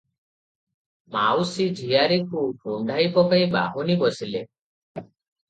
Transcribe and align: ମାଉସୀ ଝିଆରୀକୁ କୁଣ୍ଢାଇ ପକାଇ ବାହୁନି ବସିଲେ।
ମାଉସୀ 1.15 1.67
ଝିଆରୀକୁ 1.81 2.47
କୁଣ୍ଢାଇ 2.65 3.07
ପକାଇ 3.19 3.47
ବାହୁନି 3.53 3.99
ବସିଲେ। 4.03 4.43